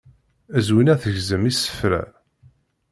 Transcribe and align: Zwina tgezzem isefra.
Zwina 0.65 0.95
tgezzem 1.01 1.43
isefra. 1.51 2.03